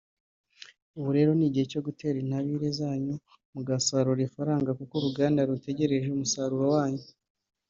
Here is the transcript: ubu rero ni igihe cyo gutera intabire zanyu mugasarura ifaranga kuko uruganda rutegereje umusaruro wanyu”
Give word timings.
ubu 0.97 1.09
rero 1.17 1.31
ni 1.35 1.45
igihe 1.47 1.65
cyo 1.71 1.81
gutera 1.87 2.15
intabire 2.23 2.67
zanyu 2.79 3.15
mugasarura 3.53 4.21
ifaranga 4.27 4.71
kuko 4.79 4.93
uruganda 4.95 5.47
rutegereje 5.49 6.07
umusaruro 6.11 6.67
wanyu” 6.77 7.05